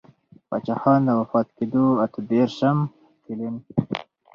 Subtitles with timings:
[0.47, 2.77] پــاچــاخــان د وفــات کـېـدو اته درېرشم
[3.23, 3.55] تـلـيـن.